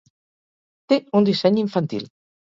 [0.93, 2.09] Té un disseny infantil.